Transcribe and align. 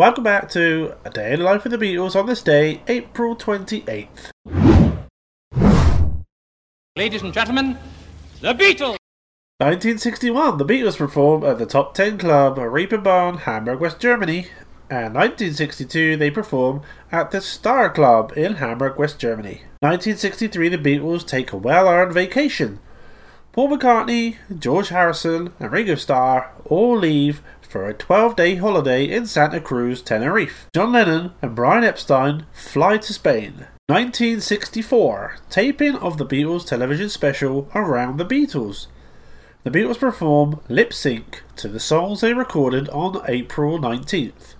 Welcome 0.00 0.22
back 0.22 0.48
to 0.50 0.94
A 1.04 1.10
Day 1.10 1.32
in 1.32 1.40
the 1.40 1.44
Life 1.44 1.64
of 1.64 1.72
the 1.72 1.76
Beatles 1.76 2.14
on 2.14 2.26
this 2.26 2.40
day, 2.40 2.82
April 2.86 3.34
28th. 3.34 4.30
Ladies 6.94 7.22
and 7.22 7.34
gentlemen, 7.34 7.76
the 8.40 8.54
Beatles! 8.54 8.96
1961, 9.58 10.58
the 10.58 10.64
Beatles 10.64 10.96
perform 10.96 11.42
at 11.42 11.58
the 11.58 11.66
Top 11.66 11.94
10 11.94 12.16
Club, 12.16 12.58
Reeperbahn, 12.58 13.40
Hamburg, 13.40 13.80
West 13.80 13.98
Germany. 13.98 14.46
And 14.88 15.14
1962, 15.14 16.16
they 16.16 16.30
perform 16.30 16.82
at 17.10 17.32
the 17.32 17.40
Star 17.40 17.90
Club 17.90 18.32
in 18.36 18.54
Hamburg, 18.54 19.00
West 19.00 19.18
Germany. 19.18 19.62
1963, 19.80 20.68
the 20.68 20.78
Beatles 20.78 21.26
take 21.26 21.52
a 21.52 21.56
well 21.56 21.88
earned 21.88 22.14
vacation. 22.14 22.78
Paul 23.50 23.70
McCartney, 23.70 24.36
George 24.56 24.90
Harrison, 24.90 25.52
and 25.58 25.72
Ringo 25.72 25.96
Starr 25.96 26.52
all 26.66 26.96
leave 26.96 27.42
for 27.68 27.86
a 27.86 27.94
12 27.94 28.34
day 28.34 28.56
holiday 28.56 29.04
in 29.04 29.26
Santa 29.26 29.60
Cruz, 29.60 30.00
Tenerife. 30.00 30.68
John 30.74 30.92
Lennon 30.92 31.32
and 31.42 31.54
Brian 31.54 31.84
Epstein 31.84 32.46
fly 32.52 32.96
to 32.98 33.12
Spain. 33.12 33.66
1964 33.88 35.36
taping 35.50 35.96
of 35.96 36.18
the 36.18 36.26
Beatles 36.26 36.66
television 36.66 37.08
special 37.08 37.70
Around 37.74 38.16
the 38.16 38.24
Beatles. 38.24 38.86
The 39.64 39.70
Beatles 39.70 39.98
perform 39.98 40.60
lip 40.68 40.92
sync 40.92 41.42
to 41.56 41.68
the 41.68 41.80
songs 41.80 42.20
they 42.20 42.32
recorded 42.32 42.88
on 42.90 43.22
April 43.28 43.78
19th. 43.78 44.54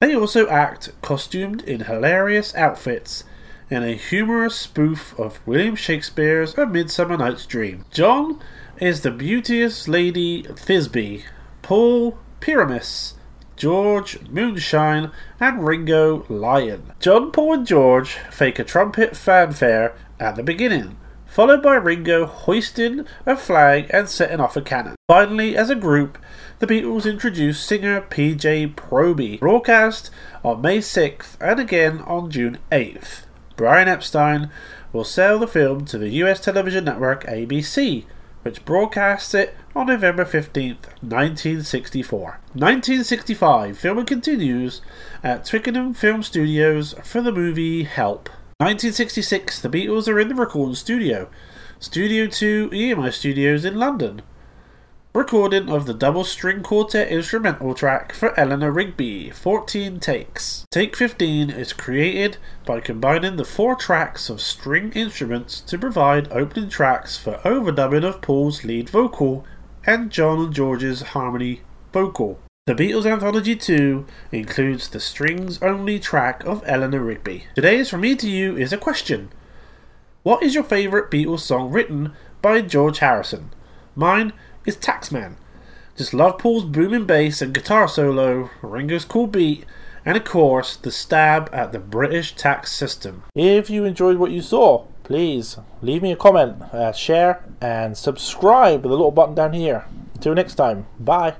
They 0.00 0.14
also 0.14 0.46
act 0.48 0.90
costumed 1.00 1.62
in 1.62 1.80
hilarious 1.80 2.54
outfits 2.54 3.24
in 3.70 3.82
a 3.82 3.94
humorous 3.94 4.56
spoof 4.56 5.18
of 5.18 5.46
William 5.46 5.76
Shakespeare's 5.76 6.56
A 6.58 6.66
Midsummer 6.66 7.16
Night's 7.16 7.46
Dream. 7.46 7.86
John 7.90 8.40
is 8.78 9.00
the 9.00 9.10
beauteous 9.10 9.88
Lady 9.88 10.42
Thisbe, 10.42 11.22
Paul 11.64 12.18
Pyramus, 12.40 13.14
George 13.56 14.20
Moonshine, 14.28 15.10
and 15.40 15.66
Ringo 15.66 16.26
Lion. 16.28 16.92
John, 17.00 17.32
Paul, 17.32 17.54
and 17.54 17.66
George 17.66 18.18
fake 18.30 18.58
a 18.58 18.64
trumpet 18.64 19.16
fanfare 19.16 19.96
at 20.20 20.36
the 20.36 20.42
beginning, 20.42 20.98
followed 21.24 21.62
by 21.62 21.76
Ringo 21.76 22.26
hoisting 22.26 23.06
a 23.24 23.34
flag 23.34 23.86
and 23.94 24.10
setting 24.10 24.40
off 24.40 24.58
a 24.58 24.60
cannon. 24.60 24.94
Finally, 25.08 25.56
as 25.56 25.70
a 25.70 25.74
group, 25.74 26.18
the 26.58 26.66
Beatles 26.66 27.10
introduce 27.10 27.60
singer 27.60 28.02
PJ 28.02 28.74
Proby, 28.74 29.40
broadcast 29.40 30.10
on 30.44 30.60
May 30.60 30.80
6th 30.80 31.38
and 31.40 31.58
again 31.58 32.00
on 32.00 32.30
June 32.30 32.58
8th. 32.70 33.22
Brian 33.56 33.88
Epstein 33.88 34.50
will 34.92 35.02
sell 35.02 35.38
the 35.38 35.48
film 35.48 35.86
to 35.86 35.96
the 35.96 36.10
US 36.10 36.40
television 36.40 36.84
network 36.84 37.24
ABC, 37.24 38.04
which 38.44 38.64
broadcasts 38.66 39.32
it 39.32 39.56
on 39.74 39.86
November 39.86 40.24
15th, 40.24 40.86
1964. 41.00 42.40
1965, 42.52 43.78
filming 43.78 44.04
continues 44.04 44.82
at 45.22 45.46
Twickenham 45.46 45.94
Film 45.94 46.22
Studios 46.22 46.94
for 47.02 47.22
the 47.22 47.32
movie 47.32 47.84
Help. 47.84 48.28
1966, 48.58 49.60
the 49.62 49.70
Beatles 49.70 50.08
are 50.08 50.20
in 50.20 50.28
the 50.28 50.34
recording 50.34 50.74
studio, 50.74 51.30
Studio 51.80 52.26
2 52.26 52.68
EMI 52.68 53.12
Studios 53.14 53.64
in 53.64 53.76
London. 53.76 54.20
Recording 55.16 55.70
of 55.70 55.86
the 55.86 55.94
double 55.94 56.24
string 56.24 56.60
quartet 56.64 57.06
instrumental 57.06 57.72
track 57.72 58.12
for 58.12 58.36
Eleanor 58.36 58.72
Rigby, 58.72 59.30
14 59.30 60.00
takes. 60.00 60.66
Take 60.72 60.96
15 60.96 61.50
is 61.50 61.72
created 61.72 62.36
by 62.66 62.80
combining 62.80 63.36
the 63.36 63.44
four 63.44 63.76
tracks 63.76 64.28
of 64.28 64.40
string 64.40 64.90
instruments 64.90 65.60
to 65.60 65.78
provide 65.78 66.32
opening 66.32 66.68
tracks 66.68 67.16
for 67.16 67.34
overdubbing 67.44 68.02
of 68.02 68.22
Paul's 68.22 68.64
lead 68.64 68.90
vocal 68.90 69.44
and 69.86 70.10
John 70.10 70.46
and 70.46 70.52
George's 70.52 71.02
harmony 71.02 71.60
vocal. 71.92 72.40
The 72.66 72.74
Beatles 72.74 73.06
Anthology 73.06 73.54
2 73.54 74.04
includes 74.32 74.88
the 74.88 74.98
strings 74.98 75.62
only 75.62 76.00
track 76.00 76.42
of 76.42 76.64
Eleanor 76.66 77.04
Rigby. 77.04 77.44
Today's 77.54 77.88
From 77.88 78.00
Me 78.00 78.16
to 78.16 78.28
You 78.28 78.56
is 78.56 78.72
a 78.72 78.78
question. 78.78 79.30
What 80.24 80.42
is 80.42 80.56
your 80.56 80.64
favourite 80.64 81.08
Beatles 81.08 81.40
song 81.42 81.70
written 81.70 82.14
by 82.42 82.62
George 82.62 82.98
Harrison? 82.98 83.50
Mine 83.94 84.32
is 84.64 84.76
Taxman. 84.76 85.36
Just 85.96 86.12
love 86.12 86.38
Paul's 86.38 86.64
booming 86.64 87.06
bass 87.06 87.40
and 87.40 87.54
guitar 87.54 87.86
solo, 87.86 88.50
Ringo's 88.62 89.04
cool 89.04 89.26
beat, 89.26 89.64
and 90.04 90.16
of 90.16 90.24
course, 90.24 90.76
the 90.76 90.90
stab 90.90 91.48
at 91.52 91.72
the 91.72 91.78
British 91.78 92.34
tax 92.34 92.72
system. 92.72 93.22
If 93.34 93.70
you 93.70 93.84
enjoyed 93.84 94.18
what 94.18 94.32
you 94.32 94.42
saw, 94.42 94.86
please 95.04 95.56
leave 95.82 96.02
me 96.02 96.12
a 96.12 96.16
comment, 96.16 96.62
uh, 96.72 96.92
share, 96.92 97.44
and 97.60 97.96
subscribe 97.96 98.82
with 98.82 98.90
the 98.90 98.96
little 98.96 99.10
button 99.10 99.34
down 99.34 99.52
here. 99.52 99.86
Until 100.14 100.34
next 100.34 100.56
time, 100.56 100.86
bye. 100.98 101.36